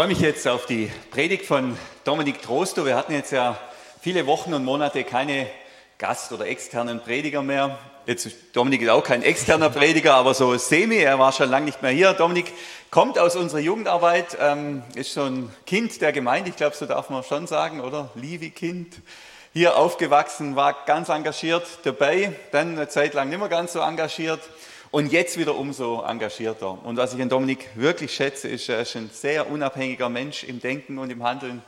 [0.00, 2.86] Ich freue mich jetzt auf die Predigt von Dominik Trosto.
[2.86, 3.60] Wir hatten jetzt ja
[4.00, 5.46] viele Wochen und Monate keine
[5.98, 7.78] Gast- oder externen Prediger mehr.
[8.06, 10.96] Jetzt Dominik ist auch kein externer Prediger, aber so semi.
[10.96, 12.14] Er war schon lange nicht mehr hier.
[12.14, 12.50] Dominik
[12.90, 16.48] kommt aus unserer Jugendarbeit, ähm, ist ein Kind der Gemeinde.
[16.48, 18.08] Ich glaube, so darf man schon sagen, oder?
[18.14, 19.02] Livi-Kind.
[19.52, 24.40] Hier aufgewachsen, war ganz engagiert dabei, dann eine Zeit lang nicht mehr ganz so engagiert
[24.90, 26.84] und jetzt wieder umso engagierter.
[26.84, 30.60] Und was ich an Dominik wirklich schätze, ist, er ist ein sehr unabhängiger Mensch im
[30.60, 31.62] Denken und im Handeln.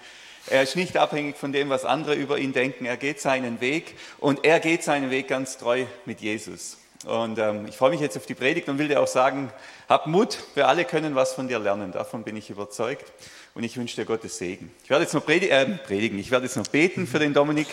[0.49, 2.85] Er ist nicht abhängig von dem, was andere über ihn denken.
[2.85, 6.79] Er geht seinen Weg und er geht seinen Weg ganz treu mit Jesus.
[7.05, 9.53] Und ähm, ich freue mich jetzt auf die Predigt und will dir auch sagen,
[9.89, 11.93] hab Mut, wir alle können was von dir lernen.
[11.93, 13.13] Davon bin ich überzeugt.
[13.55, 14.73] Und ich wünsche dir Gottes Segen.
[14.83, 16.19] Ich werde jetzt noch predigen, äh, predigen.
[16.19, 17.69] ich werde jetzt noch beten für den Dominik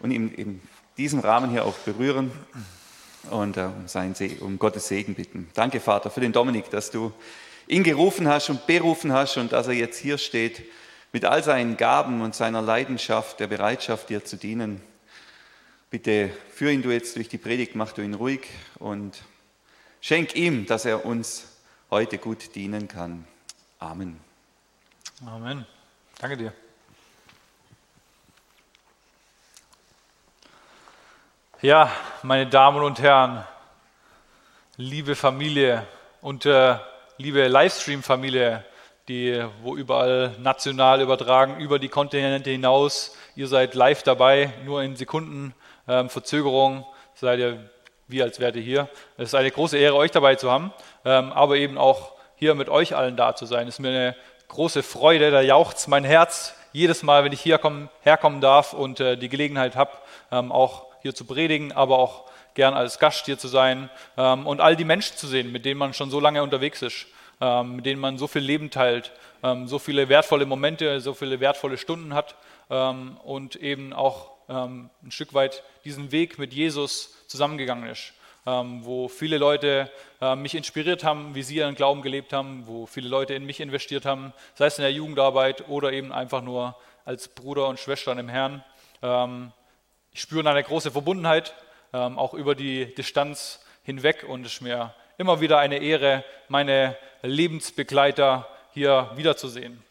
[0.00, 0.60] und ihn in
[0.96, 2.32] diesem Rahmen hier auch berühren
[3.30, 5.48] und äh, um, sein um Gottes Segen bitten.
[5.54, 7.12] Danke, Vater, für den Dominik, dass du
[7.66, 10.62] ihn gerufen hast und berufen hast und dass er jetzt hier steht
[11.12, 14.80] mit all seinen Gaben und seiner Leidenschaft, der Bereitschaft, dir zu dienen.
[15.90, 18.42] Bitte führ ihn du jetzt durch die Predigt, mach du ihn ruhig
[18.78, 19.22] und
[20.00, 21.46] schenk ihm, dass er uns
[21.90, 23.26] heute gut dienen kann.
[23.78, 24.20] Amen.
[25.24, 25.66] Amen.
[26.20, 26.52] Danke dir.
[31.60, 31.90] Ja,
[32.22, 33.44] meine Damen und Herren,
[34.76, 35.84] liebe Familie
[36.20, 36.76] und äh,
[37.16, 38.64] liebe Livestream-Familie,
[39.08, 43.16] die wo überall national übertragen, über die Kontinente hinaus.
[43.34, 45.52] Ihr seid live dabei, nur in Sekunden
[45.88, 47.70] ähm, Verzögerung seid ihr
[48.06, 48.88] wie als ihr hier.
[49.16, 50.72] Es ist eine große Ehre, euch dabei zu haben,
[51.04, 53.66] ähm, aber eben auch hier mit euch allen da zu sein.
[53.66, 54.16] Es ist mir eine
[54.46, 59.00] große Freude, da jauchzt mein Herz jedes Mal, wenn ich hier kommen, herkommen darf und
[59.00, 59.90] äh, die Gelegenheit habe,
[60.30, 64.60] ähm, auch hier zu predigen, aber auch gern als Gast hier zu sein ähm, und
[64.60, 67.06] all die Menschen zu sehen, mit denen man schon so lange unterwegs ist,
[67.40, 71.40] ähm, mit denen man so viel Leben teilt, ähm, so viele wertvolle Momente, so viele
[71.40, 72.34] wertvolle Stunden hat
[72.68, 78.12] ähm, und eben auch ähm, ein Stück weit diesen Weg mit Jesus zusammengegangen ist.
[78.46, 79.90] Ähm, wo viele Leute
[80.22, 83.60] äh, mich inspiriert haben, wie sie ihren Glauben gelebt haben, wo viele Leute in mich
[83.60, 88.18] investiert haben, sei es in der Jugendarbeit oder eben einfach nur als Bruder und Schwestern
[88.18, 88.64] im Herrn.
[89.00, 89.08] Ich
[90.20, 91.54] spüre eine große Verbundenheit,
[91.92, 96.96] ähm, auch über die Distanz hinweg und es ist mir immer wieder eine Ehre, meine
[97.22, 99.82] Lebensbegleiter hier wiederzusehen.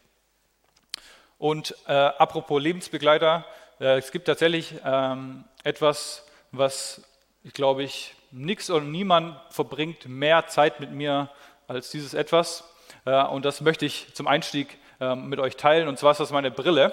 [1.38, 3.44] Und äh, apropos Lebensbegleiter,
[3.80, 7.02] äh, es gibt tatsächlich ähm, etwas, was
[7.44, 11.30] ich glaube ich nichts und niemand verbringt mehr Zeit mit mir
[11.66, 12.64] als dieses etwas.
[13.04, 15.88] Äh, und das möchte ich zum Einstieg äh, mit euch teilen.
[15.88, 16.92] Und zwar ist das meine Brille.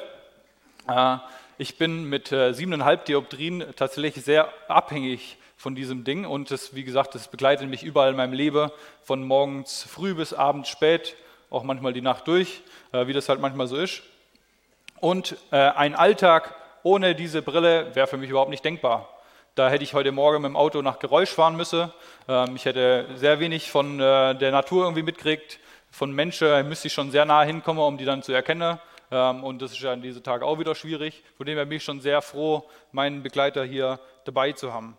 [1.57, 6.75] Äh, ich bin mit äh, siebeneinhalb Dioptrien tatsächlich sehr abhängig von diesem Ding und das,
[6.75, 8.69] wie gesagt, das begleitet mich überall in meinem Leben,
[9.01, 11.16] von morgens früh bis abends spät,
[11.49, 12.61] auch manchmal die Nacht durch,
[12.91, 14.03] äh, wie das halt manchmal so ist.
[14.99, 19.09] Und äh, ein Alltag ohne diese Brille wäre für mich überhaupt nicht denkbar.
[19.55, 21.91] Da hätte ich heute Morgen mit dem Auto nach Geräusch fahren müssen.
[22.27, 25.59] Ähm, ich hätte sehr wenig von der Natur irgendwie mitgekriegt.
[25.89, 28.77] Von Menschen müsste ich schon sehr nah hinkommen, um die dann zu erkennen.
[29.11, 31.23] Ähm, und das ist ja an diesem Tag auch wieder schwierig.
[31.38, 34.97] Von dem her bin ich schon sehr froh, meinen Begleiter hier dabei zu haben.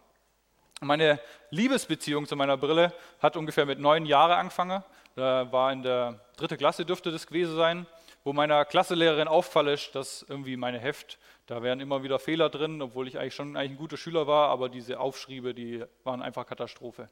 [0.81, 4.85] Meine Liebesbeziehung zu meiner Brille hat ungefähr mit neun Jahren angefangen.
[5.15, 7.87] Da war in der dritten Klasse dürfte das gewesen sein,
[8.25, 12.83] wo meiner Klassenlehrerin auffall ist, dass irgendwie meine Heft, da wären immer wieder Fehler drin,
[12.83, 16.45] obwohl ich eigentlich schon eigentlich ein guter Schüler war, aber diese Aufschriebe, die waren einfach
[16.45, 17.09] Katastrophe.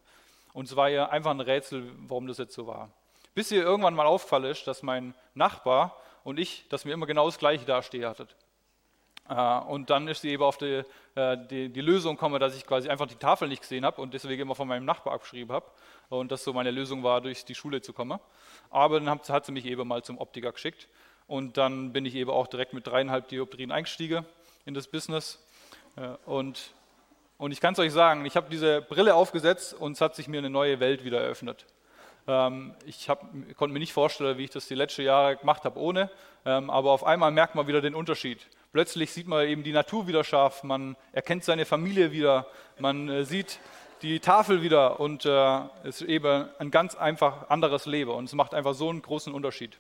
[0.53, 2.91] Und es war ihr einfach ein Rätsel, warum das jetzt so war.
[3.35, 7.27] Bis ihr irgendwann mal auffall ist, dass mein Nachbar und ich, dass wir immer genau
[7.27, 8.35] das Gleiche dastehen hattet.
[9.29, 10.83] Äh, und dann ist sie eben auf die,
[11.15, 14.15] äh, die, die Lösung gekommen, dass ich quasi einfach die Tafel nicht gesehen habe und
[14.15, 15.67] deswegen immer von meinem Nachbar abgeschrieben habe.
[16.09, 18.19] Und das so meine Lösung war, durch die Schule zu kommen.
[18.71, 20.89] Aber dann hat sie mich eben mal zum Optiker geschickt.
[21.27, 24.27] Und dann bin ich eben auch direkt mit dreieinhalb Dioptrien eingestiegen
[24.67, 25.43] in das Business.
[25.97, 26.75] Äh, und,
[27.39, 30.29] und ich kann es euch sagen, ich habe diese Brille aufgesetzt und es hat sich
[30.29, 31.65] mir eine neue Welt wieder eröffnet.
[32.27, 33.27] Ähm, ich hab,
[33.57, 36.11] konnte mir nicht vorstellen, wie ich das die letzten Jahre gemacht habe ohne,
[36.47, 38.47] ähm, aber auf einmal merkt man wieder den Unterschied.
[38.73, 42.47] Plötzlich sieht man eben die Natur wieder scharf, man erkennt seine Familie wieder,
[42.79, 43.59] man äh, sieht
[44.03, 48.33] die Tafel wieder und äh, es ist eben ein ganz einfach anderes Leben und es
[48.35, 49.79] macht einfach so einen großen Unterschied.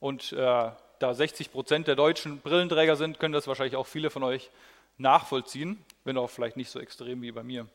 [0.00, 4.22] Und äh, da 60 Prozent der Deutschen Brillenträger sind, können das wahrscheinlich auch viele von
[4.22, 4.50] euch
[4.98, 7.66] nachvollziehen, wenn auch vielleicht nicht so extrem wie bei mir.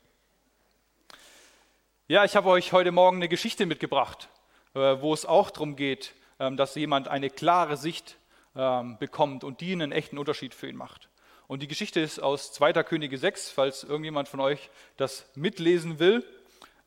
[2.12, 4.28] Ja, ich habe euch heute Morgen eine Geschichte mitgebracht,
[4.74, 8.18] äh, wo es auch darum geht, ähm, dass jemand eine klare Sicht
[8.54, 11.08] ähm, bekommt und die einen echten Unterschied für ihn macht.
[11.48, 12.84] Und die Geschichte ist aus 2.
[12.84, 13.52] Könige 6.
[13.52, 16.26] Falls irgendjemand von euch das mitlesen will,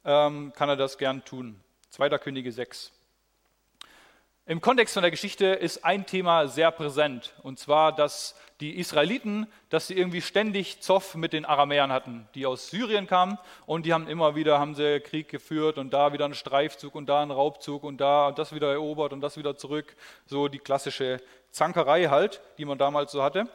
[0.04, 1.58] ähm, kann er das gern tun.
[1.88, 2.10] 2.
[2.18, 2.92] Könige 6.
[4.46, 9.46] Im Kontext von der Geschichte ist ein Thema sehr präsent, und zwar, dass die Israeliten,
[9.70, 13.94] dass sie irgendwie ständig Zoff mit den Aramäern hatten, die aus Syrien kamen und die
[13.94, 17.30] haben immer wieder haben sie Krieg geführt und da wieder einen Streifzug und da einen
[17.30, 19.96] Raubzug und da und das wieder erobert und das wieder zurück,
[20.26, 23.48] so die klassische Zankerei halt, die man damals so hatte.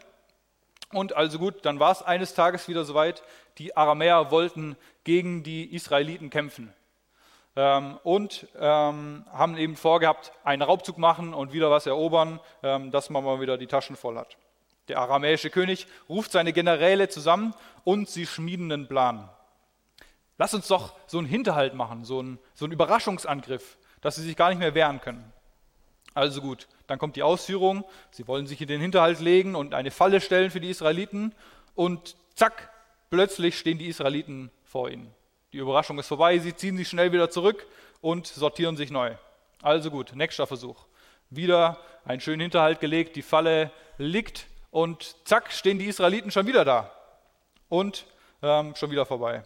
[0.91, 3.21] Und also gut, dann war es eines Tages wieder soweit,
[3.59, 6.73] die Aramäer wollten gegen die Israeliten kämpfen
[7.55, 13.09] ähm, und ähm, haben eben vorgehabt, einen Raubzug machen und wieder was erobern, ähm, dass
[13.09, 14.37] man mal wieder die Taschen voll hat.
[14.87, 17.53] Der aramäische König ruft seine Generäle zusammen
[17.83, 19.29] und sie schmieden einen Plan.
[20.37, 24.35] Lass uns doch so einen Hinterhalt machen, so einen, so einen Überraschungsangriff, dass sie sich
[24.35, 25.33] gar nicht mehr wehren können.
[26.13, 27.83] Also gut, dann kommt die Ausführung.
[28.11, 31.35] Sie wollen sich in den Hinterhalt legen und eine Falle stellen für die Israeliten.
[31.75, 32.71] Und zack,
[33.09, 35.13] plötzlich stehen die Israeliten vor ihnen.
[35.51, 37.65] Die Überraschung ist vorbei, sie ziehen sich schnell wieder zurück
[38.01, 39.15] und sortieren sich neu.
[39.63, 40.85] Also gut, nächster Versuch.
[41.31, 46.65] Wieder einen schönen Hinterhalt gelegt, die Falle liegt und zack, stehen die Israeliten schon wieder
[46.65, 46.91] da
[47.67, 48.05] und
[48.43, 49.43] ähm, schon wieder vorbei.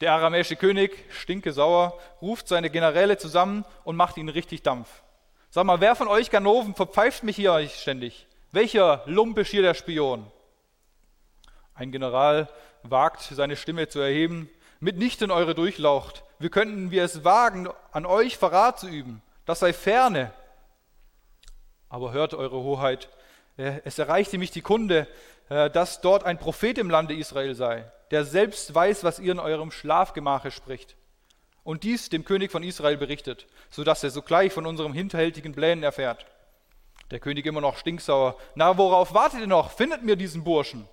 [0.00, 4.88] Der aramäische König, stinke sauer, ruft seine Generäle zusammen und macht ihnen richtig Dampf.
[5.50, 8.26] Sag mal, wer von euch Ganoven verpfeift mich hier ständig?
[8.52, 10.26] Welcher Lump ist hier der Spion?
[11.74, 12.48] Ein General
[12.82, 14.48] wagt, seine Stimme zu erheben
[14.80, 16.24] mitnichten eure Durchlaucht.
[16.38, 19.22] Wie könnten wir es wagen, an euch Verrat zu üben?
[19.44, 20.32] Das sei ferne.
[21.88, 23.08] Aber hört, eure Hoheit,
[23.56, 25.08] äh, es erreichte mich die Kunde,
[25.48, 29.38] äh, dass dort ein Prophet im Lande Israel sei, der selbst weiß, was ihr in
[29.38, 30.96] eurem Schlafgemache spricht.
[31.64, 35.82] Und dies dem König von Israel berichtet, so dass er sogleich von unserem hinterhältigen Plänen
[35.82, 36.26] erfährt.
[37.10, 38.36] Der König immer noch stinksauer.
[38.54, 39.70] Na, worauf wartet ihr noch?
[39.70, 40.88] Findet mir diesen Burschen.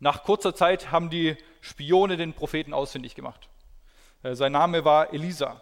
[0.00, 3.48] Nach kurzer Zeit haben die Spione den Propheten ausfindig gemacht.
[4.22, 5.60] Äh, sein Name war Elisa.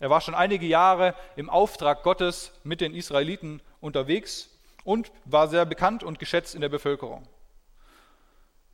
[0.00, 4.50] Er war schon einige Jahre im Auftrag Gottes mit den Israeliten unterwegs
[4.84, 7.26] und war sehr bekannt und geschätzt in der Bevölkerung.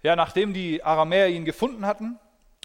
[0.03, 2.19] Ja, nachdem die Aramäer ihn gefunden hatten,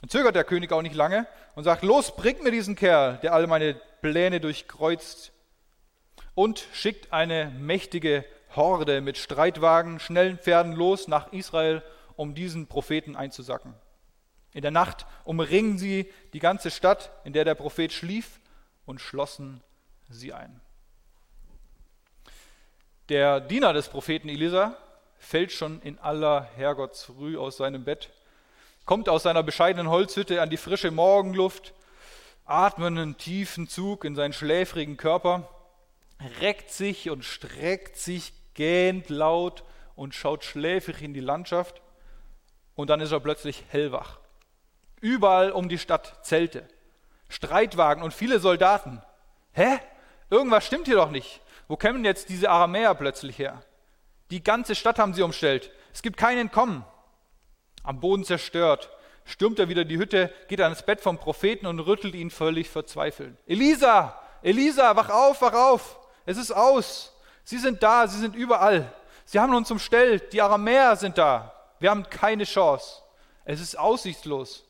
[0.08, 1.26] zögert der König auch nicht lange
[1.56, 5.32] und sagt, los, bringt mir diesen Kerl, der all meine Pläne durchkreuzt
[6.36, 8.26] und schickt eine mächtige
[8.56, 11.82] Horde mit Streitwagen, schnellen Pferden los nach Israel,
[12.20, 13.74] um diesen Propheten einzusacken.
[14.52, 18.42] In der Nacht umringen sie die ganze Stadt, in der der Prophet schlief,
[18.86, 19.62] und schlossen
[20.10, 20.60] sie ein.
[23.08, 24.76] Der Diener des Propheten Elisa
[25.18, 28.10] fällt schon in aller Herrgottsfrüh aus seinem Bett,
[28.84, 31.74] kommt aus seiner bescheidenen Holzhütte an die frische Morgenluft,
[32.44, 35.48] atmet einen tiefen Zug in seinen schläfrigen Körper,
[36.42, 39.64] reckt sich und streckt sich, gähnt laut
[39.96, 41.82] und schaut schläfrig in die Landschaft
[42.80, 44.20] und dann ist er plötzlich hellwach.
[45.02, 46.68] Überall um die Stadt Zelte,
[47.28, 49.02] Streitwagen und viele Soldaten.
[49.52, 49.80] Hä?
[50.30, 51.42] Irgendwas stimmt hier doch nicht.
[51.68, 53.62] Wo kämen jetzt diese Aramäer plötzlich her?
[54.32, 55.72] Die ganze Stadt haben sie umstellt.
[55.94, 56.86] Es gibt kein Entkommen.
[57.84, 58.90] Am Boden zerstört,
[59.26, 63.36] stürmt er wieder die Hütte, geht ans Bett vom Propheten und rüttelt ihn völlig verzweifelt.
[63.46, 66.00] Elisa, Elisa, wach auf, wach auf.
[66.26, 67.14] Es ist aus.
[67.44, 68.94] Sie sind da, sie sind überall.
[69.26, 70.32] Sie haben uns umstellt.
[70.32, 71.59] Die Aramäer sind da.
[71.80, 73.02] Wir haben keine Chance.
[73.46, 74.66] Es ist aussichtslos.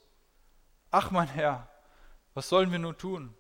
[0.92, 1.68] Ach mein Herr,
[2.34, 3.36] was sollen wir nun tun?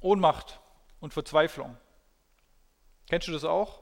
[0.00, 0.60] Ohnmacht
[1.00, 1.76] und Verzweiflung.
[3.08, 3.80] Kennst du das auch?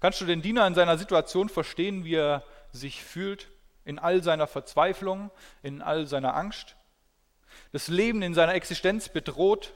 [0.00, 3.50] Kannst du den Diener in seiner Situation verstehen, wie er sich fühlt,
[3.84, 5.30] in all seiner Verzweiflung,
[5.62, 6.76] in all seiner Angst?
[7.72, 9.72] Das Leben in seiner Existenz bedroht,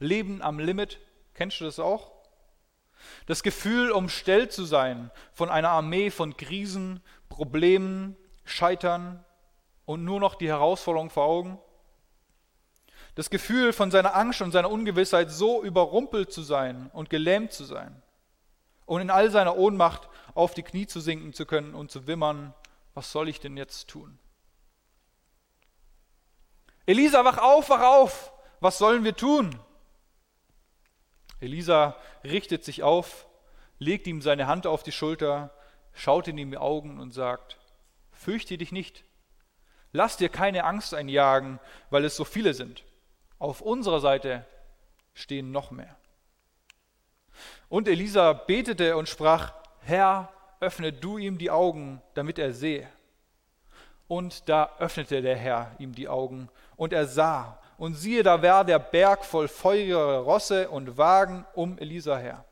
[0.00, 1.00] Leben am Limit.
[1.34, 2.17] Kennst du das auch?
[3.26, 9.24] Das Gefühl, umstellt zu sein von einer Armee von Krisen, Problemen, Scheitern
[9.84, 11.58] und nur noch die Herausforderung vor Augen.
[13.14, 17.64] Das Gefühl von seiner Angst und seiner Ungewissheit so überrumpelt zu sein und gelähmt zu
[17.64, 18.02] sein
[18.88, 22.54] und in all seiner Ohnmacht auf die Knie zu sinken zu können und zu wimmern,
[22.94, 24.18] was soll ich denn jetzt tun?
[26.86, 29.58] Elisa, wach auf, wach auf, was sollen wir tun?
[31.38, 31.96] Elisa
[32.30, 33.26] richtet sich auf,
[33.78, 35.50] legt ihm seine Hand auf die Schulter,
[35.92, 37.58] schaut in die Augen und sagt,
[38.12, 39.04] fürchte dich nicht.
[39.92, 42.84] Lass dir keine Angst einjagen, weil es so viele sind.
[43.38, 44.44] Auf unserer Seite
[45.14, 45.96] stehen noch mehr.
[47.68, 52.88] Und Elisa betete und sprach, Herr, öffne du ihm die Augen, damit er sehe.
[54.08, 58.64] Und da öffnete der Herr ihm die Augen, und er sah, und siehe, da war
[58.64, 62.44] der Berg voll feuriger Rosse und Wagen um Elisa her.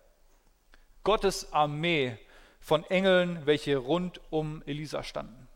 [1.02, 2.16] Gottes Armee
[2.60, 5.48] von Engeln, welche rund um Elisa standen.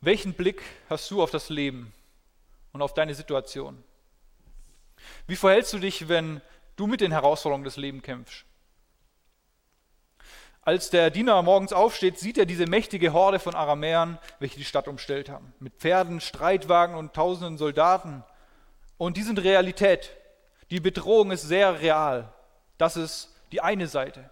[0.00, 1.92] Welchen Blick hast du auf das Leben
[2.72, 3.82] und auf deine Situation?
[5.26, 6.40] Wie verhältst du dich, wenn
[6.76, 8.44] du mit den Herausforderungen des Lebens kämpfst?
[10.66, 14.88] Als der Diener morgens aufsteht, sieht er diese mächtige Horde von Aramäern, welche die Stadt
[14.88, 15.54] umstellt haben.
[15.60, 18.24] Mit Pferden, Streitwagen und tausenden Soldaten.
[18.98, 20.10] Und die sind Realität.
[20.70, 22.32] Die Bedrohung ist sehr real.
[22.78, 24.28] Das ist die eine Seite.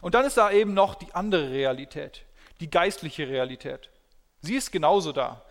[0.00, 2.24] Und dann ist da eben noch die andere Realität,
[2.60, 3.90] die geistliche Realität.
[4.40, 5.42] Sie ist genauso da,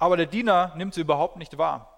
[0.00, 1.96] aber der Diener nimmt sie überhaupt nicht wahr.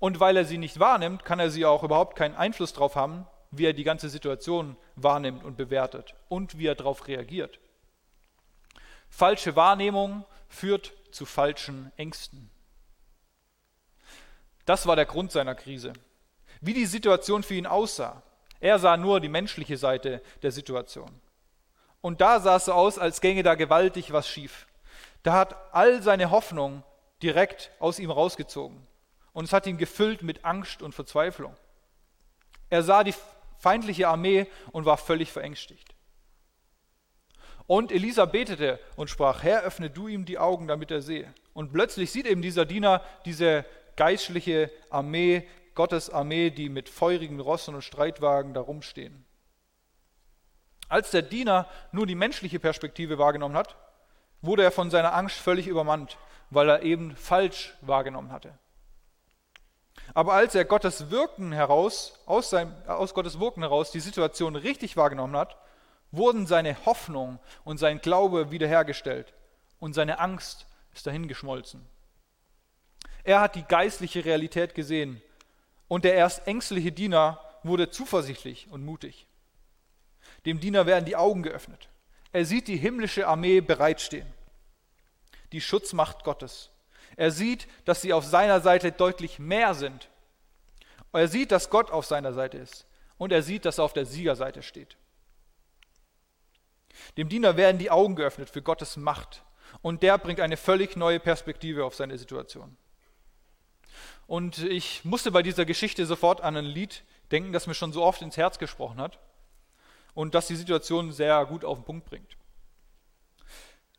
[0.00, 3.28] Und weil er sie nicht wahrnimmt, kann er sie auch überhaupt keinen Einfluss darauf haben,
[3.58, 7.58] wie er die ganze Situation wahrnimmt und bewertet und wie er darauf reagiert.
[9.08, 12.50] Falsche Wahrnehmung führt zu falschen Ängsten.
[14.64, 15.92] Das war der Grund seiner Krise.
[16.60, 18.22] Wie die Situation für ihn aussah.
[18.60, 21.20] Er sah nur die menschliche Seite der Situation.
[22.00, 24.66] Und da sah es so aus, als gänge da gewaltig was schief.
[25.22, 26.82] Da hat all seine Hoffnung
[27.22, 28.86] direkt aus ihm rausgezogen.
[29.32, 31.56] Und es hat ihn gefüllt mit Angst und Verzweiflung.
[32.70, 33.14] Er sah die
[33.64, 35.94] feindliche Armee und war völlig verängstigt.
[37.66, 41.32] Und Elisa betete und sprach, Herr, öffne du ihm die Augen, damit er sehe.
[41.54, 43.64] Und plötzlich sieht eben dieser Diener diese
[43.96, 49.24] geistliche Armee, Gottes Armee, die mit feurigen Rossen und Streitwagen da rumstehen.
[50.90, 53.76] Als der Diener nur die menschliche Perspektive wahrgenommen hat,
[54.42, 56.18] wurde er von seiner Angst völlig übermannt,
[56.50, 58.58] weil er eben falsch wahrgenommen hatte.
[60.14, 64.96] Aber als er Gottes Wirken heraus, aus, seinem, aus Gottes Wirken heraus die Situation richtig
[64.96, 65.56] wahrgenommen hat,
[66.12, 69.34] wurden seine Hoffnung und sein Glaube wiederhergestellt
[69.80, 71.84] und seine Angst ist dahin geschmolzen.
[73.24, 75.20] Er hat die geistliche Realität gesehen
[75.88, 79.26] und der erst ängstliche Diener wurde zuversichtlich und mutig.
[80.46, 81.88] Dem Diener werden die Augen geöffnet.
[82.32, 84.26] Er sieht die himmlische Armee bereitstehen,
[85.52, 86.70] die Schutzmacht Gottes.
[87.16, 90.08] Er sieht, dass sie auf seiner Seite deutlich mehr sind.
[91.12, 92.86] Er sieht, dass Gott auf seiner Seite ist.
[93.16, 94.96] Und er sieht, dass er auf der Siegerseite steht.
[97.16, 99.42] Dem Diener werden die Augen geöffnet für Gottes Macht.
[99.82, 102.76] Und der bringt eine völlig neue Perspektive auf seine Situation.
[104.26, 108.02] Und ich musste bei dieser Geschichte sofort an ein Lied denken, das mir schon so
[108.04, 109.18] oft ins Herz gesprochen hat
[110.14, 112.36] und das die Situation sehr gut auf den Punkt bringt.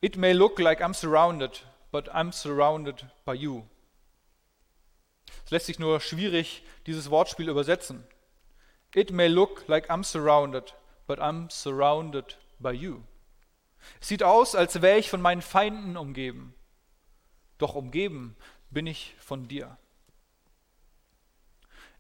[0.02, 3.64] It may look like I'm surrounded, but I'm surrounded by you.
[5.46, 8.06] Es lässt sich nur schwierig dieses Wortspiel übersetzen.
[8.94, 10.74] It may look like I'm surrounded,
[11.08, 13.02] but I'm surrounded by you.
[14.02, 16.54] Es sieht aus, als wäre ich von meinen Feinden umgeben.
[17.60, 18.36] Doch umgeben
[18.72, 19.78] bin ich von dir.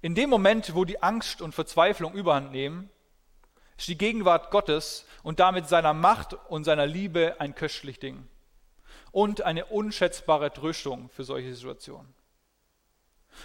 [0.02, 2.90] In dem Moment, wo die Angst und Verzweiflung überhand nehmen,
[3.78, 8.28] ist die Gegenwart Gottes und damit seiner Macht und seiner Liebe ein köstlich Ding
[9.16, 12.14] und eine unschätzbare Tröstung für solche Situationen.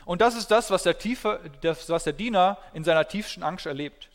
[0.05, 3.67] Und das ist das, was der, tiefe, das, was der Diener in seiner tiefsten Angst
[3.67, 4.11] erlebt,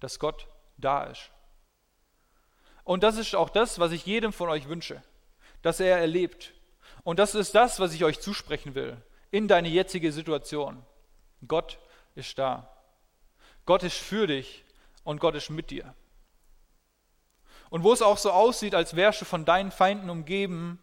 [0.00, 1.30] dass Gott da ist.
[2.84, 5.02] Und das ist auch das, was ich jedem von euch wünsche,
[5.60, 6.54] dass er erlebt.
[7.02, 8.96] Und das ist das, was ich euch zusprechen will
[9.30, 10.82] in deine jetzige Situation.
[11.46, 11.78] Gott
[12.14, 12.74] ist da.
[13.66, 14.64] Gott ist für dich
[15.02, 15.94] und Gott ist mit dir.
[17.68, 20.78] Und wo es auch so aussieht, als wärst du von deinen Feinden umgeben,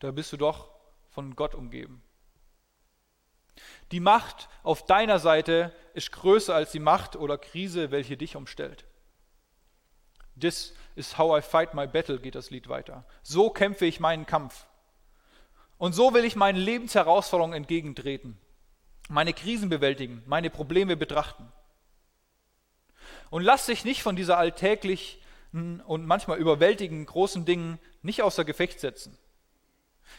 [0.00, 0.70] da bist du doch
[1.10, 2.02] von Gott umgeben.
[3.92, 8.84] Die Macht auf deiner Seite ist größer als die Macht oder Krise, welche dich umstellt.
[10.40, 13.04] This is how I fight my battle, geht das Lied weiter.
[13.22, 14.66] So kämpfe ich meinen Kampf.
[15.76, 18.38] Und so will ich meinen Lebensherausforderungen entgegentreten,
[19.08, 21.50] meine Krisen bewältigen, meine Probleme betrachten.
[23.30, 25.20] Und lass dich nicht von dieser alltäglichen
[25.52, 29.18] und manchmal überwältigenden großen Dingen nicht außer Gefecht setzen.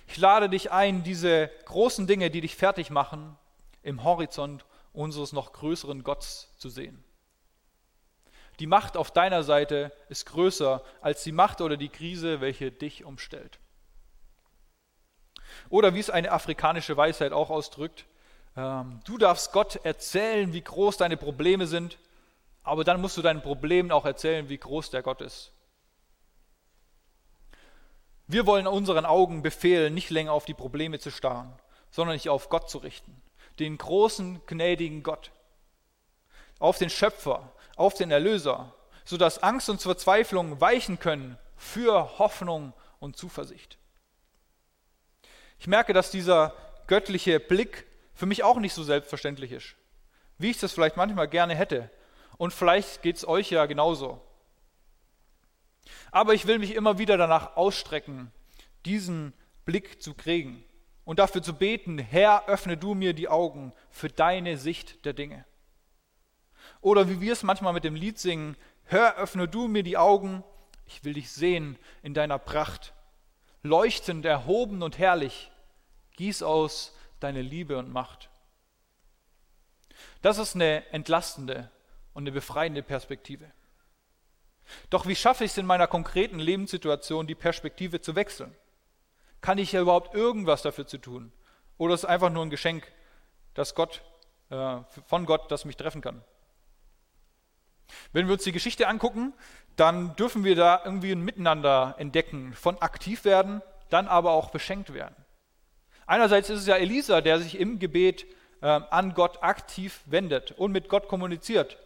[0.07, 3.38] Ich lade dich ein, diese großen Dinge, die dich fertig machen,
[3.83, 7.03] im Horizont unseres noch größeren Gottes zu sehen.
[8.60, 13.05] Die Macht auf deiner Seite ist größer als die Macht oder die Krise, welche dich
[13.05, 13.60] umstellt.
[15.69, 18.05] Oder wie es eine afrikanische Weisheit auch ausdrückt,
[18.55, 21.98] ähm, du darfst Gott erzählen, wie groß deine Probleme sind,
[22.63, 25.51] aber dann musst du deinen Problemen auch erzählen, wie groß der Gott ist.
[28.31, 31.53] Wir wollen unseren Augen befehlen, nicht länger auf die Probleme zu starren,
[31.89, 33.21] sondern sich auf Gott zu richten,
[33.59, 35.31] den großen, gnädigen Gott,
[36.57, 38.73] auf den Schöpfer, auf den Erlöser,
[39.03, 43.77] sodass Angst und Verzweiflung weichen können für Hoffnung und Zuversicht.
[45.59, 46.53] Ich merke, dass dieser
[46.88, 49.75] göttliche Blick für mich auch nicht so selbstverständlich ist,
[50.38, 51.89] wie ich das vielleicht manchmal gerne hätte.
[52.38, 54.21] Und vielleicht geht es euch ja genauso.
[56.11, 58.31] Aber ich will mich immer wieder danach ausstrecken,
[58.85, 59.33] diesen
[59.65, 60.63] Blick zu kriegen
[61.05, 65.45] und dafür zu beten, Herr, öffne du mir die Augen für deine Sicht der Dinge.
[66.81, 70.43] Oder wie wir es manchmal mit dem Lied singen, Herr, öffne du mir die Augen,
[70.85, 72.93] ich will dich sehen in deiner Pracht.
[73.63, 75.51] Leuchtend, erhoben und herrlich,
[76.17, 78.29] gieß aus deine Liebe und Macht.
[80.21, 81.71] Das ist eine entlastende
[82.13, 83.51] und eine befreiende Perspektive.
[84.89, 88.55] Doch wie schaffe ich es in meiner konkreten Lebenssituation, die Perspektive zu wechseln?
[89.41, 91.31] Kann ich ja überhaupt irgendwas dafür zu tun?
[91.77, 92.91] Oder ist es einfach nur ein Geschenk,
[93.53, 94.03] das Gott,
[94.49, 96.23] äh, von Gott, das mich treffen kann?
[98.13, 99.33] Wenn wir uns die Geschichte angucken,
[99.75, 104.93] dann dürfen wir da irgendwie ein Miteinander entdecken, von aktiv werden, dann aber auch beschenkt
[104.93, 105.15] werden.
[106.05, 108.25] Einerseits ist es ja Elisa, der sich im Gebet
[108.61, 111.77] äh, an Gott aktiv wendet und mit Gott kommuniziert.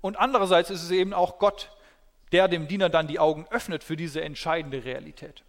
[0.00, 1.70] Und andererseits ist es eben auch Gott,
[2.32, 5.44] der dem Diener dann die Augen öffnet für diese entscheidende Realität.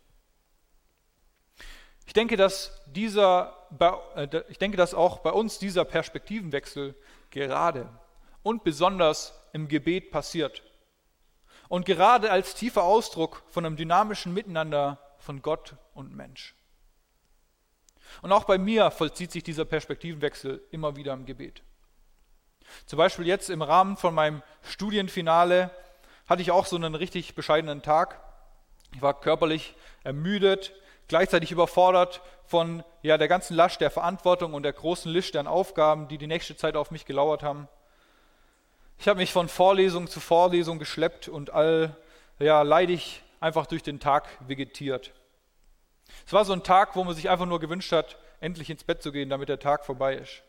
[2.06, 3.68] Ich denke, dass, dieser,
[4.16, 6.96] äh, ich denke, dass auch bei uns dieser Perspektivenwechsel
[7.30, 7.88] gerade
[8.42, 10.64] und besonders im Gebet passiert.
[11.68, 16.56] Und gerade als tiefer Ausdruck von einem dynamischen Miteinander von Gott und Mensch.
[18.24, 21.62] Und auch bei mir vollzieht sich dieser Perspektivenwechsel immer wieder im Gebet.
[22.86, 25.72] Zum Beispiel jetzt im Rahmen von meinem Studienfinale
[26.28, 28.20] hatte ich auch so einen richtig bescheidenen Tag.
[28.94, 30.74] Ich war körperlich ermüdet,
[31.08, 36.08] gleichzeitig überfordert von ja, der ganzen Last der Verantwortung und der großen Liste an Aufgaben,
[36.08, 37.68] die die nächste Zeit auf mich gelauert haben.
[38.98, 41.96] Ich habe mich von Vorlesung zu Vorlesung geschleppt und all
[42.40, 45.14] ja, leidig einfach durch den Tag vegetiert.
[46.26, 49.02] Es war so ein Tag, wo man sich einfach nur gewünscht hat, endlich ins Bett
[49.02, 50.44] zu gehen, damit der Tag vorbei ist.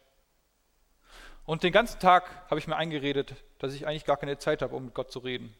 [1.44, 4.76] Und den ganzen Tag habe ich mir eingeredet, dass ich eigentlich gar keine Zeit habe,
[4.76, 5.54] um mit Gott zu reden.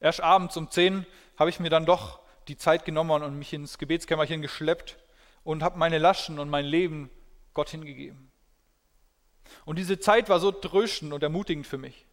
[0.00, 1.06] Erst abends um 10
[1.38, 4.98] habe ich mir dann doch die Zeit genommen und mich ins Gebetskämmerchen geschleppt
[5.44, 7.10] und habe meine Laschen und mein Leben
[7.54, 8.30] Gott hingegeben.
[9.64, 12.06] Und diese Zeit war so tröstend und ermutigend für mich.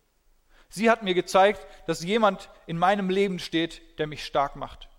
[0.69, 4.89] Sie hat mir gezeigt, dass jemand in meinem Leben steht, der mich stark macht.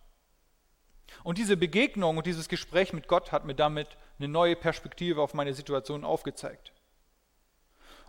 [1.24, 5.34] Und diese Begegnung und dieses Gespräch mit Gott hat mir damit eine neue Perspektive auf
[5.34, 6.72] meine Situation aufgezeigt.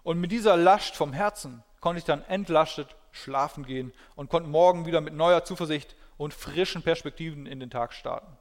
[0.04, 4.86] Und mit dieser Last vom Herzen konnte ich dann entlastet schlafen gehen und konnte morgen
[4.86, 8.38] wieder mit neuer Zuversicht und frischen Perspektiven in den Tag starten.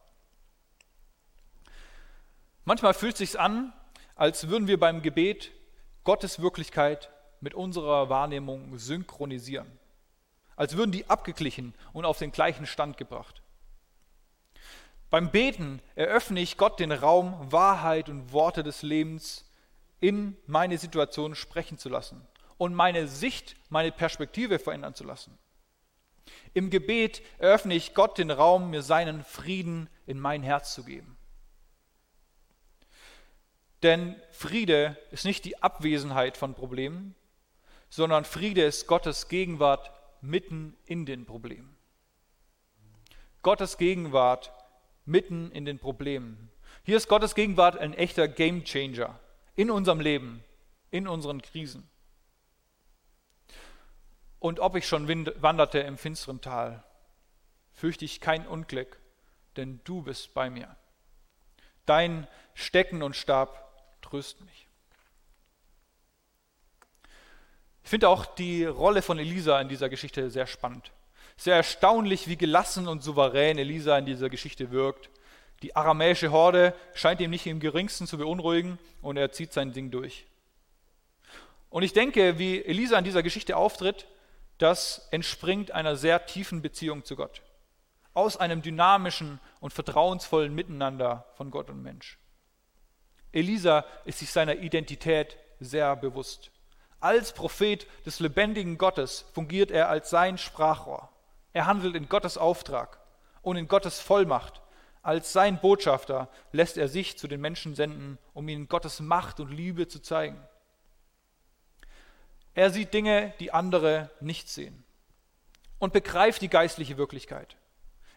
[2.64, 3.72] Manchmal fühlt es sich an,
[4.14, 5.52] als würden wir beim Gebet
[6.04, 9.78] Gottes Wirklichkeit mit unserer Wahrnehmung synchronisieren.
[10.56, 13.42] Als würden die abgeglichen und auf den gleichen Stand gebracht.
[15.08, 19.47] Beim Beten eröffne ich Gott den Raum, Wahrheit und Worte des Lebens
[20.00, 25.38] in meine Situation sprechen zu lassen und meine Sicht, meine Perspektive verändern zu lassen.
[26.54, 31.16] Im Gebet eröffne ich Gott den Raum, mir seinen Frieden in mein Herz zu geben.
[33.82, 37.14] Denn Friede ist nicht die Abwesenheit von Problemen,
[37.90, 41.76] sondern Friede ist Gottes Gegenwart mitten in den Problemen.
[43.42, 44.52] Gottes Gegenwart
[45.04, 46.50] mitten in den Problemen.
[46.82, 49.18] Hier ist Gottes Gegenwart ein echter Gamechanger
[49.58, 50.44] in unserem Leben,
[50.92, 51.90] in unseren Krisen.
[54.38, 55.08] Und ob ich schon
[55.42, 56.84] wanderte im finsteren Tal,
[57.72, 59.00] fürchte ich kein Unglück,
[59.56, 60.76] denn du bist bei mir.
[61.86, 64.68] Dein Stecken und Stab trösten mich.
[67.82, 70.92] Ich finde auch die Rolle von Elisa in dieser Geschichte sehr spannend.
[71.36, 75.10] Sehr erstaunlich, wie gelassen und souverän Elisa in dieser Geschichte wirkt.
[75.62, 79.90] Die aramäische Horde scheint ihm nicht im geringsten zu beunruhigen und er zieht sein Ding
[79.90, 80.26] durch.
[81.70, 84.06] Und ich denke, wie Elisa in dieser Geschichte auftritt,
[84.58, 87.42] das entspringt einer sehr tiefen Beziehung zu Gott.
[88.14, 92.18] Aus einem dynamischen und vertrauensvollen Miteinander von Gott und Mensch.
[93.32, 96.50] Elisa ist sich seiner Identität sehr bewusst.
[97.00, 101.10] Als Prophet des lebendigen Gottes fungiert er als sein Sprachrohr.
[101.52, 102.98] Er handelt in Gottes Auftrag
[103.42, 104.60] und in Gottes Vollmacht
[105.08, 109.50] als sein Botschafter lässt er sich zu den Menschen senden, um ihnen Gottes Macht und
[109.50, 110.38] Liebe zu zeigen.
[112.52, 114.84] Er sieht Dinge, die andere nicht sehen
[115.78, 117.56] und begreift die geistliche Wirklichkeit.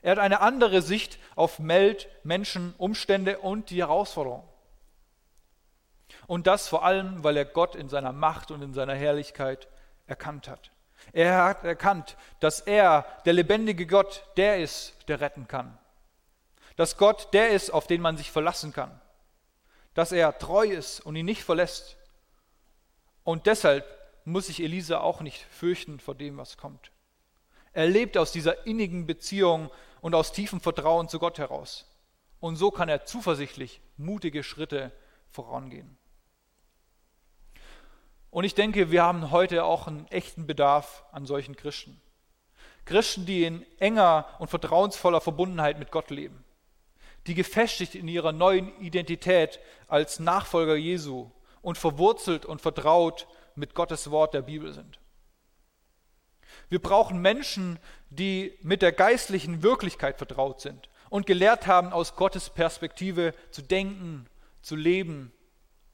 [0.01, 4.49] Er hat eine andere Sicht auf Meld, Menschen, Umstände und die Herausforderungen.
[6.27, 9.69] Und das vor allem, weil er Gott in seiner Macht und in seiner Herrlichkeit
[10.07, 10.71] erkannt hat.
[11.13, 15.77] Er hat erkannt, dass er, der lebendige Gott, der ist, der retten kann
[16.75, 18.99] dass Gott der ist, auf den man sich verlassen kann,
[19.93, 21.97] dass er treu ist und ihn nicht verlässt.
[23.23, 23.85] Und deshalb
[24.25, 26.91] muss sich Elisa auch nicht fürchten vor dem, was kommt.
[27.73, 31.87] Er lebt aus dieser innigen Beziehung und aus tiefem Vertrauen zu Gott heraus.
[32.39, 34.91] Und so kann er zuversichtlich mutige Schritte
[35.29, 35.97] vorangehen.
[38.29, 42.01] Und ich denke, wir haben heute auch einen echten Bedarf an solchen Christen.
[42.85, 46.43] Christen, die in enger und vertrauensvoller Verbundenheit mit Gott leben,
[47.27, 51.29] die gefestigt in ihrer neuen Identität als Nachfolger Jesu
[51.61, 54.99] und verwurzelt und vertraut mit Gottes Wort der Bibel sind.
[56.69, 57.79] Wir brauchen Menschen,
[58.09, 64.27] die mit der geistlichen Wirklichkeit vertraut sind und gelehrt haben, aus Gottes Perspektive zu denken,
[64.61, 65.31] zu leben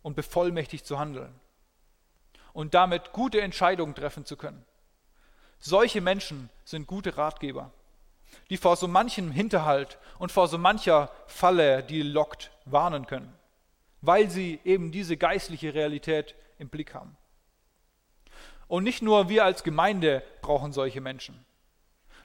[0.02, 1.34] und bevollmächtigt zu handeln
[2.54, 4.66] und damit gute Entscheidungen treffen zu können.
[5.60, 7.72] Solche Menschen sind gute Ratgeber,
[8.50, 13.34] die vor so manchem Hinterhalt und vor so mancher Falle, die lockt, warnen können,
[14.02, 17.18] weil sie eben diese geistliche Realität im Blick haben.
[18.68, 21.46] Und nicht nur wir als Gemeinde brauchen solche Menschen.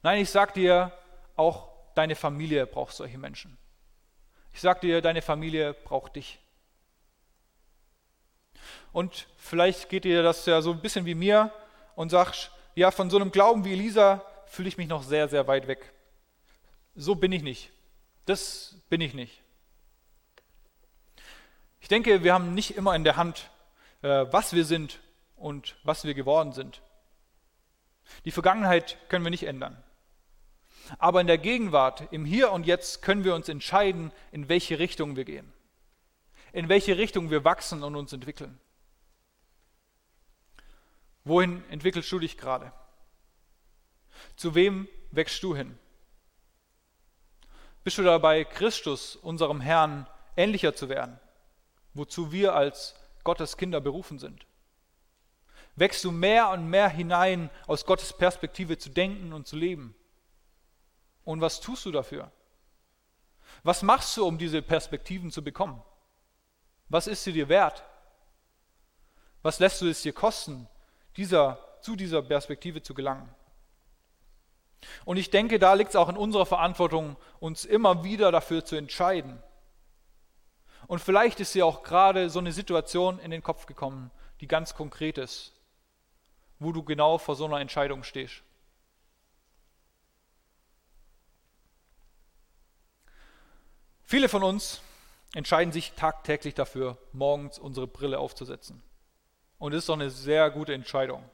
[0.03, 0.93] Nein, ich sage dir,
[1.37, 3.57] auch deine Familie braucht solche Menschen.
[4.53, 6.41] Ich sage dir, deine Familie braucht dich.
[8.93, 11.51] Und vielleicht geht dir das ja so ein bisschen wie mir
[11.95, 15.47] und sagst, ja, von so einem Glauben wie Elisa fühle ich mich noch sehr, sehr
[15.47, 15.95] weit weg.
[16.95, 17.73] So bin ich nicht.
[18.27, 19.43] Das bin ich nicht.
[21.81, 23.51] Ich denke, wir haben nicht immer in der Hand,
[24.03, 25.01] äh, was wir sind
[25.37, 26.83] und was wir geworden sind.
[28.27, 29.83] Die Vergangenheit können wir nicht ändern.
[30.99, 35.17] Aber in der Gegenwart, im Hier und Jetzt können wir uns entscheiden, in welche Richtung
[35.17, 35.51] wir gehen.
[36.53, 38.61] In welche Richtung wir wachsen und uns entwickeln.
[41.25, 42.71] Wohin entwickelst du dich gerade?
[44.37, 45.79] Zu wem wächst du hin?
[47.85, 50.07] Bist du dabei, Christus, unserem Herrn,
[50.37, 51.19] ähnlicher zu werden,
[51.95, 54.47] wozu wir als Gottes Kinder berufen sind?
[55.77, 59.95] wächst du mehr und mehr hinein, aus Gottes Perspektive zu denken und zu leben.
[61.25, 62.31] Und was tust du dafür?
[63.63, 65.83] Was machst du, um diese Perspektiven zu bekommen?
[66.89, 67.85] Was ist sie dir wert?
[69.43, 70.69] Was lässt du es dir kosten,
[71.17, 73.33] dieser, zu dieser Perspektive zu gelangen?
[75.05, 78.77] Und ich denke, da liegt es auch in unserer Verantwortung, uns immer wieder dafür zu
[78.77, 79.43] entscheiden.
[80.87, 84.75] Und vielleicht ist dir auch gerade so eine Situation in den Kopf gekommen, die ganz
[84.75, 85.53] konkret ist
[86.63, 88.43] wo du genau vor so einer Entscheidung stehst.
[94.05, 94.83] Viele von uns
[95.35, 98.83] entscheiden sich tagtäglich dafür, morgens unsere Brille aufzusetzen.
[99.59, 101.25] Und das ist doch eine sehr gute Entscheidung.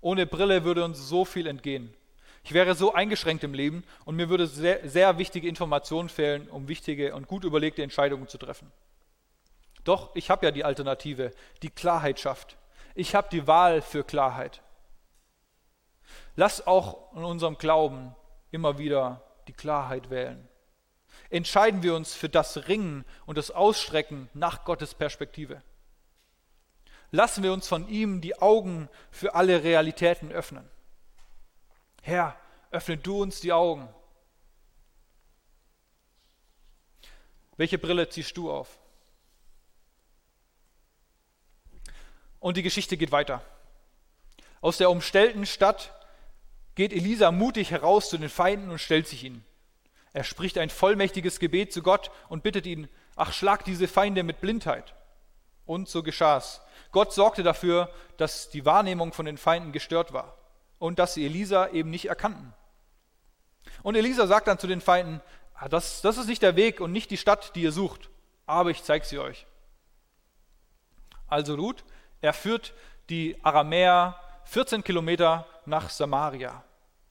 [0.00, 1.94] Ohne Brille würde uns so viel entgehen.
[2.48, 6.66] Ich wäre so eingeschränkt im Leben und mir würde sehr, sehr wichtige Informationen fehlen, um
[6.66, 8.72] wichtige und gut überlegte Entscheidungen zu treffen.
[9.84, 12.56] Doch ich habe ja die Alternative, die Klarheit schafft.
[12.94, 14.62] Ich habe die Wahl für Klarheit.
[16.36, 18.16] Lass auch in unserem Glauben
[18.50, 20.48] immer wieder die Klarheit wählen.
[21.28, 25.60] Entscheiden wir uns für das Ringen und das Ausstrecken nach Gottes Perspektive.
[27.10, 30.66] Lassen wir uns von ihm die Augen für alle Realitäten öffnen.
[32.08, 32.34] Herr,
[32.70, 33.86] öffne du uns die Augen.
[37.58, 38.78] Welche Brille ziehst du auf?
[42.40, 43.42] Und die Geschichte geht weiter.
[44.62, 45.92] Aus der umstellten Stadt
[46.76, 49.44] geht Elisa mutig heraus zu den Feinden und stellt sich ihnen.
[50.14, 54.40] Er spricht ein vollmächtiges Gebet zu Gott und bittet ihn, ach schlag diese Feinde mit
[54.40, 54.94] Blindheit.
[55.66, 56.62] Und so geschah's.
[56.90, 60.37] Gott sorgte dafür, dass die Wahrnehmung von den Feinden gestört war
[60.78, 62.52] und dass sie Elisa eben nicht erkannten.
[63.82, 65.20] Und Elisa sagt dann zu den Feinden,
[65.54, 68.10] ah, das, das ist nicht der Weg und nicht die Stadt, die ihr sucht,
[68.46, 69.46] aber ich zeige sie euch.
[71.26, 71.84] Also Ruth
[72.20, 72.74] er führt
[73.10, 76.64] die Aramäer 14 Kilometer nach Samaria.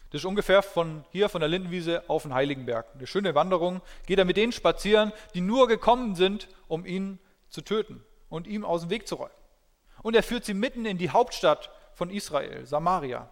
[0.10, 2.88] Das ist ungefähr von hier, von der Lindenwiese auf den Heiligenberg.
[2.96, 3.82] Eine schöne Wanderung.
[4.06, 8.66] Geht er mit denen spazieren, die nur gekommen sind, um ihn zu töten und ihm
[8.66, 9.34] aus dem Weg zu räumen.
[10.02, 13.30] Und er führt sie mitten in die Hauptstadt von Israel, Samaria.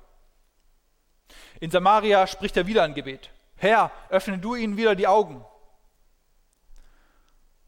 [1.60, 3.30] In Samaria spricht er wieder ein Gebet.
[3.56, 5.44] Herr, öffne du ihnen wieder die Augen.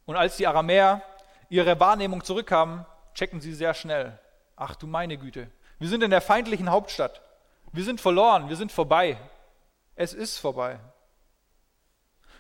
[0.06, 1.02] Und als die Aramäer
[1.50, 4.20] ihre Wahrnehmung zurückhaben, checken sie sehr schnell.
[4.56, 7.22] Ach du meine Güte, wir sind in der feindlichen Hauptstadt.
[7.72, 9.18] Wir sind verloren, wir sind vorbei.
[9.96, 10.80] Es ist vorbei.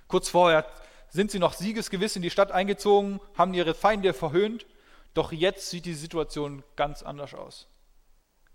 [0.08, 0.66] Kurz vorher
[1.10, 4.66] sind sie noch siegesgewiss in die Stadt eingezogen, haben ihre Feinde verhöhnt,
[5.14, 7.68] doch jetzt sieht die Situation ganz anders aus.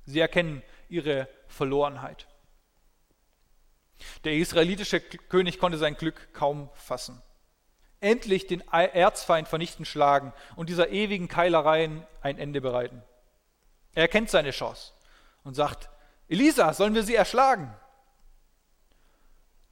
[0.05, 2.27] Sie erkennen ihre Verlorenheit.
[4.25, 7.23] Der israelitische König konnte sein Glück kaum fassen
[8.03, 13.03] endlich den Erzfeind vernichten schlagen und dieser ewigen Keilereien ein Ende bereiten.
[13.95, 14.93] Er erkennt seine Chance
[15.45, 15.89] und sagt,
[16.29, 17.73] Elisa, sollen wir sie erschlagen?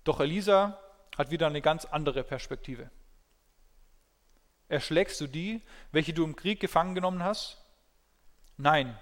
[0.05, 0.79] Doch Elisa
[1.19, 2.91] hat wieder eine ganz andere Perspektive.
[4.69, 7.59] Erschlägst du die, welche du im Krieg gefangen genommen hast?
[8.57, 8.97] Nein,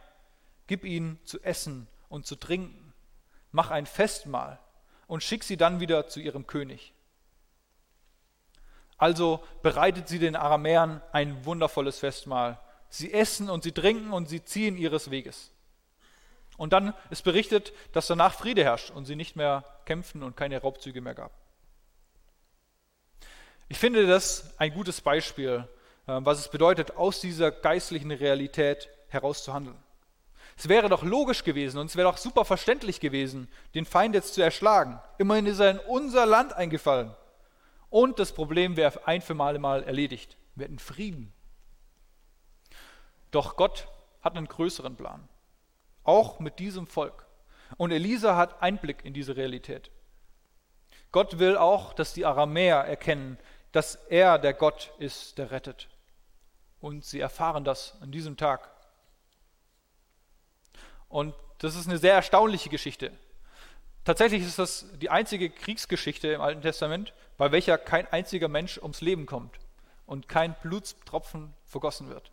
[0.67, 2.95] gib ihnen zu essen und zu trinken,
[3.53, 4.59] mach ein Festmahl
[5.09, 6.93] und schick sie dann wieder zu ihrem König.
[8.97, 12.61] Also bereitet sie den Aramäern ein wundervolles Festmahl.
[12.89, 15.51] Sie essen und sie trinken und sie ziehen ihres Weges.
[16.57, 20.61] Und dann ist berichtet, dass danach Friede herrscht und sie nicht mehr kämpfen und keine
[20.61, 21.33] Raubzüge mehr gab.
[23.69, 25.69] Ich finde das ein gutes Beispiel,
[26.07, 29.77] äh, was es bedeutet, aus dieser geistlichen Realität heraus zu handeln.
[30.59, 34.35] Es wäre doch logisch gewesen und es wäre doch super verständlich gewesen, den Feind jetzt
[34.35, 35.01] zu erschlagen.
[35.17, 37.15] Immerhin ist er in unser Land eingefallen.
[37.91, 40.37] Und das Problem wäre ein für alle Mal erledigt.
[40.57, 41.33] Wir hätten Frieden.
[43.31, 43.89] Doch Gott
[44.21, 45.29] hat einen größeren Plan
[46.09, 47.27] auch mit diesem Volk.
[47.77, 49.91] Und Elisa hat Einblick in diese Realität.
[51.13, 53.39] Gott will auch, dass die Aramäer erkennen,
[53.73, 55.89] dass er der Gott ist, der rettet.
[56.81, 58.71] Und sie erfahren das an diesem Tag.
[61.09, 63.13] Und das ist eine sehr erstaunliche Geschichte.
[64.05, 69.01] Tatsächlich ist das die einzige Kriegsgeschichte im Alten Testament, bei welcher kein einziger Mensch ums
[69.01, 69.59] Leben kommt
[70.07, 72.31] und kein Blutstropfen vergossen wird.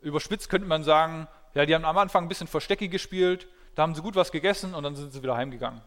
[0.00, 3.94] Überspitzt könnte man sagen, ja, die haben am Anfang ein bisschen Verstecke gespielt, da haben
[3.94, 5.82] sie gut was gegessen und dann sind sie wieder heimgegangen.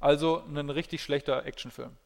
[0.00, 1.96] Also ein richtig schlechter Actionfilm.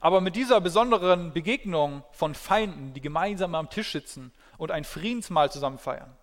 [0.00, 5.50] Aber mit dieser besonderen Begegnung von Feinden, die gemeinsam am Tisch sitzen und ein Friedensmahl
[5.50, 6.16] zusammen feiern,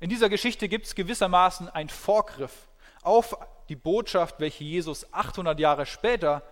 [0.00, 2.68] in dieser Geschichte gibt es gewissermaßen einen Vorgriff
[3.02, 3.36] auf
[3.68, 6.42] die Botschaft, welche Jesus 800 Jahre später,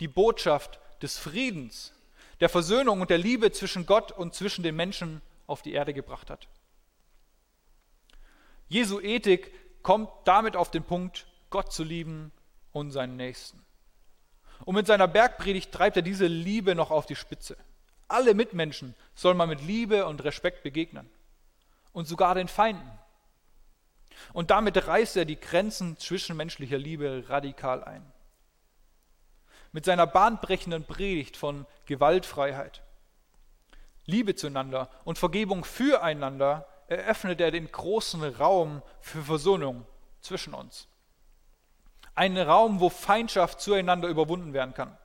[0.00, 1.92] die Botschaft des Friedens,
[2.40, 6.30] der Versöhnung und der Liebe zwischen Gott und zwischen den Menschen auf die Erde gebracht
[6.30, 6.48] hat.
[8.68, 12.32] Jesu Ethik kommt damit auf den Punkt, Gott zu lieben
[12.72, 13.64] und seinen Nächsten.
[14.64, 17.56] Und mit seiner Bergpredigt treibt er diese Liebe noch auf die Spitze.
[18.08, 21.08] Alle Mitmenschen soll man mit Liebe und Respekt begegnen.
[21.92, 22.90] Und sogar den Feinden.
[24.32, 28.04] Und damit reißt er die Grenzen zwischenmenschlicher Liebe radikal ein.
[29.72, 32.82] Mit seiner bahnbrechenden Predigt von Gewaltfreiheit
[34.06, 39.84] Liebe zueinander und Vergebung füreinander eröffnet er den großen Raum für Versöhnung
[40.22, 40.88] zwischen uns.
[42.14, 44.96] Einen Raum, wo Feindschaft zueinander überwunden werden kann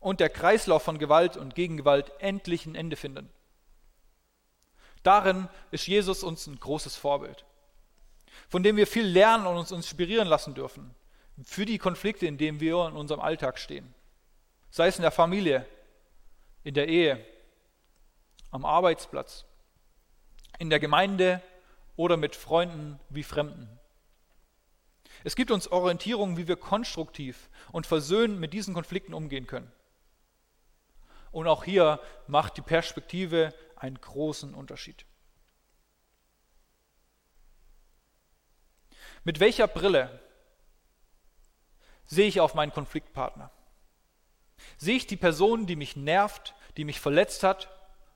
[0.00, 3.30] und der Kreislauf von Gewalt und Gegengewalt endlich ein Ende finden.
[5.02, 7.44] Darin ist Jesus uns ein großes Vorbild,
[8.48, 10.94] von dem wir viel lernen und uns inspirieren lassen dürfen
[11.44, 13.94] für die Konflikte, in denen wir in unserem Alltag stehen.
[14.70, 15.66] Sei es in der Familie,
[16.64, 17.24] in der Ehe,
[18.50, 19.46] am Arbeitsplatz,
[20.58, 21.42] in der Gemeinde
[21.96, 23.68] oder mit Freunden wie Fremden.
[25.24, 29.70] Es gibt uns Orientierung, wie wir konstruktiv und versöhnt mit diesen Konflikten umgehen können.
[31.30, 35.04] Und auch hier macht die Perspektive einen großen Unterschied.
[39.24, 40.20] Mit welcher Brille
[42.06, 43.50] sehe ich auf meinen Konfliktpartner?
[44.76, 47.70] Sehe ich die Person, die mich nervt, die mich verletzt hat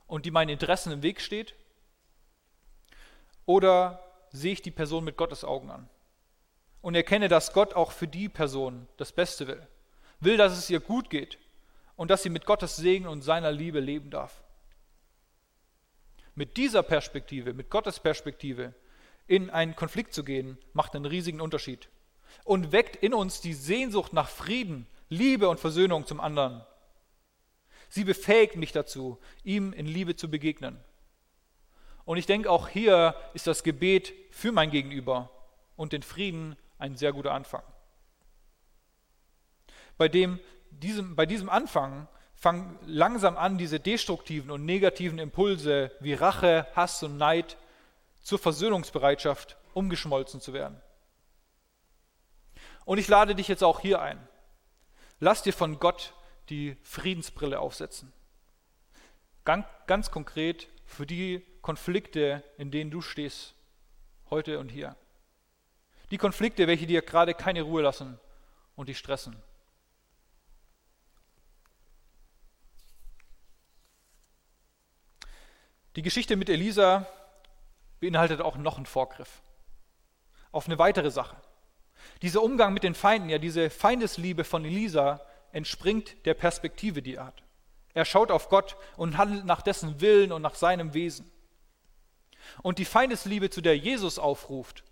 [0.07, 1.55] und die meinen Interessen im Weg steht?
[3.47, 5.89] Oder sehe ich die Person mit Gottes Augen an
[6.81, 9.67] und erkenne, dass Gott auch für die Person das Beste will,
[10.21, 11.39] will, dass es ihr gut geht
[11.97, 14.43] und dass sie mit Gottes Segen und seiner Liebe leben darf?
[16.35, 18.75] Mit dieser Perspektive, mit Gottes Perspektive
[19.27, 21.89] in einen Konflikt zu gehen, macht einen riesigen Unterschied
[22.45, 26.65] und weckt in uns die Sehnsucht nach Frieden, Liebe und Versöhnung zum anderen
[27.95, 30.81] Sie befähigt mich dazu, ihm in Liebe zu begegnen.
[32.05, 35.31] Und ich denke, auch hier ist das Gebet für mein Gegenüber
[35.77, 37.63] und den Frieden ein sehr guter Anfang.
[39.97, 40.41] Bei, dem,
[40.75, 47.03] diesem, bei diesem Anfang fangen langsam an, diese destruktiven und negativen Impulse wie Rache, Hass
[47.03, 47.57] und Neid
[48.21, 50.81] zur Versöhnungsbereitschaft umgeschmolzen zu werden.
[52.85, 54.19] Und ich lade dich jetzt auch hier ein.
[55.21, 56.13] Lass dir von Gott
[56.51, 58.13] die Friedensbrille aufsetzen.
[59.45, 63.55] Ganz, ganz konkret für die Konflikte, in denen du stehst,
[64.31, 64.97] heute und hier.
[66.11, 68.19] Die Konflikte, welche dir gerade keine Ruhe lassen
[68.77, 69.37] und dich stressen.
[75.97, 77.07] Die Geschichte mit Elisa
[78.01, 79.43] beinhaltet auch noch einen Vorgriff
[80.55, 81.37] auf eine weitere Sache.
[82.23, 85.21] Dieser Umgang mit den Feinden, ja diese Feindesliebe von Elisa
[85.53, 87.43] entspringt der Perspektive, die er hat.
[87.93, 91.31] Er schaut auf Gott und handelt nach dessen Willen und nach seinem Wesen.
[92.63, 94.85] Und die Feindesliebe, zu der Jesus aufruft,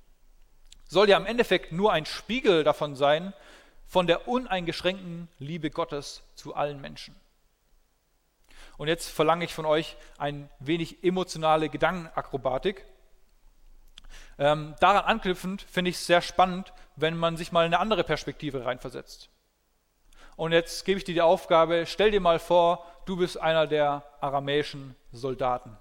[0.88, 3.32] soll ja im Endeffekt nur ein Spiegel davon sein,
[3.86, 7.14] von der uneingeschränkten Liebe Gottes zu allen Menschen.
[8.76, 12.84] Und jetzt verlange ich von euch ein wenig emotionale Gedankenakrobatik.
[14.38, 18.04] Ähm, daran anknüpfend finde ich es sehr spannend, wenn man sich mal in eine andere
[18.04, 19.30] Perspektive reinversetzt.
[20.36, 24.02] Und jetzt gebe ich dir die Aufgabe, stell dir mal vor, du bist einer der
[24.20, 25.76] aramäischen Soldaten.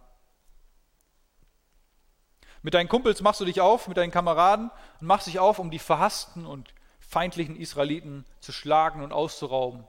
[2.61, 5.71] Mit deinen Kumpels machst du dich auf, mit deinen Kameraden und machst dich auf, um
[5.71, 9.87] die verhassten und feindlichen Israeliten zu schlagen und auszurauben.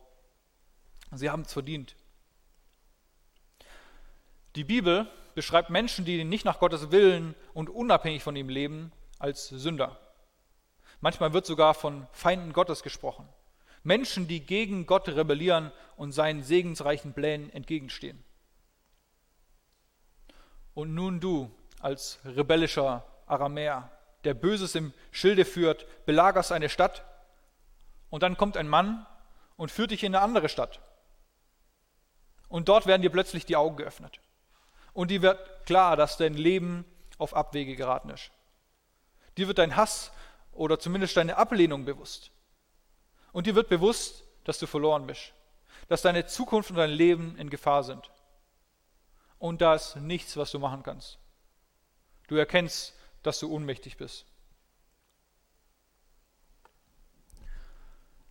[1.12, 1.94] Sie haben es verdient.
[4.54, 9.48] Die Bibel beschreibt Menschen, die nicht nach Gottes Willen und unabhängig von ihm leben, als
[9.48, 9.98] Sünder.
[11.00, 13.28] Manchmal wird sogar von Feinden Gottes gesprochen.
[13.82, 18.22] Menschen, die gegen Gott rebellieren und seinen segensreichen Plänen entgegenstehen.
[20.74, 23.90] Und nun du als rebellischer Aramäer,
[24.24, 27.04] der Böses im Schilde führt, belagerst eine Stadt
[28.10, 29.06] und dann kommt ein Mann
[29.56, 30.80] und führt dich in eine andere Stadt.
[32.48, 34.20] Und dort werden dir plötzlich die Augen geöffnet.
[34.94, 36.84] Und dir wird klar, dass dein Leben
[37.18, 38.30] auf Abwege geraten ist.
[39.36, 40.12] Dir wird dein Hass
[40.52, 42.30] oder zumindest deine Ablehnung bewusst.
[43.32, 45.32] Und dir wird bewusst, dass du verloren bist,
[45.88, 48.10] dass deine Zukunft und dein Leben in Gefahr sind.
[49.38, 51.18] Und da ist nichts, was du machen kannst.
[52.28, 54.26] Du erkennst, dass du ohnmächtig bist.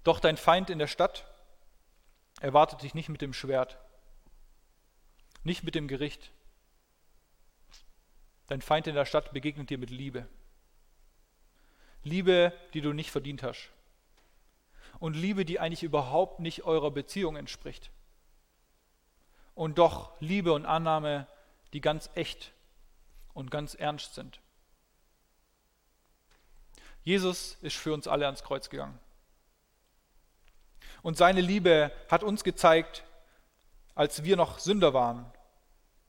[0.03, 1.25] Doch dein Feind in der Stadt
[2.39, 3.77] erwartet dich nicht mit dem Schwert,
[5.43, 6.31] nicht mit dem Gericht,
[8.51, 10.27] Dein Feind in der Stadt begegnet dir mit Liebe.
[12.03, 13.71] Liebe, die du nicht verdient hast.
[14.99, 17.91] Und Liebe, die eigentlich überhaupt nicht eurer Beziehung entspricht.
[19.55, 21.27] Und doch Liebe und Annahme,
[21.71, 22.51] die ganz echt
[23.33, 24.41] und ganz ernst sind.
[27.05, 28.99] Jesus ist für uns alle ans Kreuz gegangen.
[31.01, 33.05] Und seine Liebe hat uns gezeigt,
[33.95, 35.25] als wir noch Sünder waren,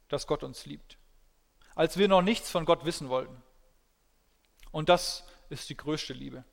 [0.08, 0.98] dass Gott uns liebt
[1.74, 3.42] als wir noch nichts von Gott wissen wollten.
[4.70, 6.44] Und das ist die größte Liebe.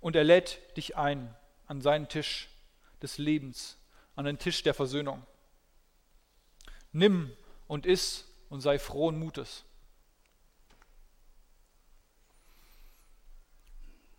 [0.00, 1.34] Und er lädt dich ein
[1.66, 2.48] an seinen Tisch
[3.02, 3.78] des Lebens,
[4.16, 5.24] an den Tisch der Versöhnung.
[6.92, 7.36] Nimm
[7.66, 9.64] und iss und sei frohen Mutes.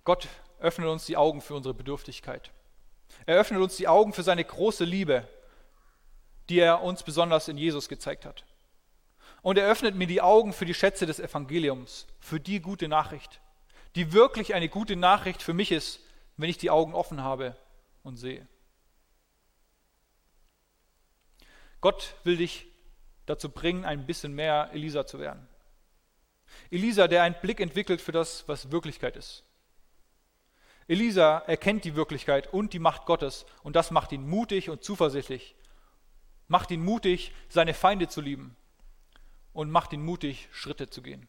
[0.03, 0.27] Gott
[0.59, 2.51] öffnet uns die Augen für unsere Bedürftigkeit.
[3.25, 5.27] Er öffnet uns die Augen für seine große Liebe,
[6.49, 8.43] die er uns besonders in Jesus gezeigt hat.
[9.41, 13.39] Und er öffnet mir die Augen für die Schätze des Evangeliums, für die gute Nachricht,
[13.95, 16.01] die wirklich eine gute Nachricht für mich ist,
[16.37, 17.55] wenn ich die Augen offen habe
[18.03, 18.47] und sehe.
[21.81, 22.67] Gott will dich
[23.25, 25.47] dazu bringen, ein bisschen mehr Elisa zu werden.
[26.71, 29.43] Elisa, der einen Blick entwickelt für das, was Wirklichkeit ist.
[30.87, 35.55] Elisa erkennt die Wirklichkeit und die Macht Gottes und das macht ihn mutig und zuversichtlich.
[36.47, 38.57] Macht ihn mutig, seine Feinde zu lieben
[39.53, 41.27] und macht ihn mutig, Schritte zu gehen.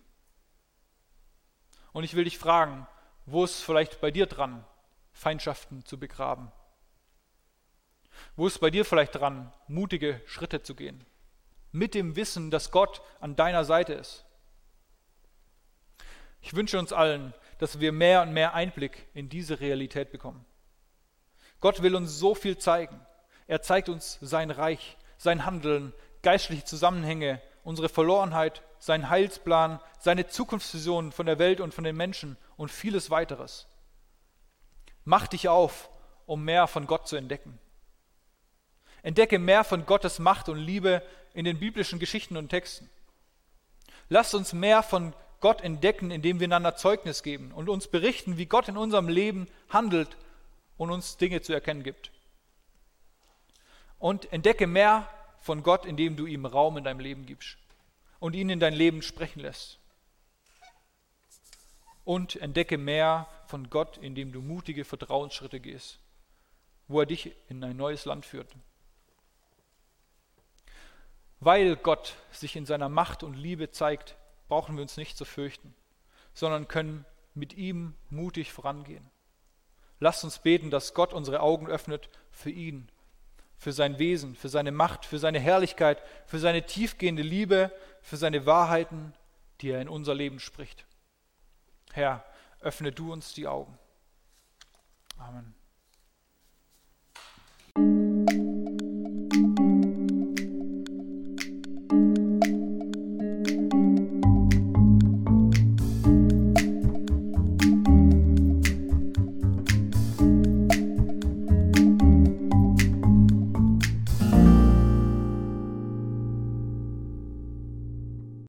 [1.92, 2.86] Und ich will dich fragen,
[3.26, 4.64] wo ist vielleicht bei dir dran,
[5.12, 6.52] Feindschaften zu begraben?
[8.36, 11.04] Wo ist bei dir vielleicht dran, mutige Schritte zu gehen?
[11.72, 14.24] Mit dem Wissen, dass Gott an deiner Seite ist.
[16.40, 20.44] Ich wünsche uns allen, dass wir mehr und mehr Einblick in diese Realität bekommen.
[21.60, 22.98] Gott will uns so viel zeigen.
[23.46, 31.12] Er zeigt uns sein Reich, sein Handeln, geistliche Zusammenhänge, unsere Verlorenheit, seinen Heilsplan, seine Zukunftsvisionen
[31.12, 33.66] von der Welt und von den Menschen und vieles weiteres.
[35.04, 35.90] Mach dich auf,
[36.26, 37.58] um mehr von Gott zu entdecken.
[39.02, 42.90] Entdecke mehr von Gottes Macht und Liebe in den biblischen Geschichten und Texten.
[44.08, 48.46] Lasst uns mehr von Gott entdecken, indem wir einander Zeugnis geben und uns berichten, wie
[48.46, 50.16] Gott in unserem Leben handelt
[50.76, 52.10] und uns Dinge zu erkennen gibt.
[53.98, 55.08] Und entdecke mehr
[55.40, 57.56] von Gott, indem du ihm Raum in deinem Leben gibst
[58.18, 59.78] und ihn in dein Leben sprechen lässt.
[62.04, 65.98] Und entdecke mehr von Gott, indem du mutige Vertrauensschritte gehst,
[66.88, 68.48] wo er dich in ein neues Land führt.
[71.40, 74.16] Weil Gott sich in seiner Macht und Liebe zeigt,
[74.48, 75.74] brauchen wir uns nicht zu fürchten,
[76.34, 79.08] sondern können mit ihm mutig vorangehen.
[80.00, 82.90] Lasst uns beten, dass Gott unsere Augen öffnet für ihn
[83.60, 88.46] für sein Wesen, für seine Macht, für seine Herrlichkeit, für seine tiefgehende Liebe, für seine
[88.46, 89.12] Wahrheiten,
[89.60, 90.86] die er in unser Leben spricht.
[91.92, 92.24] Herr,
[92.60, 93.78] öffne du uns die Augen.
[95.18, 95.59] Amen.